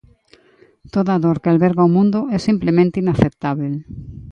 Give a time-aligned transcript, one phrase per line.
[0.93, 3.73] Toda a dor que alberga o mundo é simplemente inaceptábel.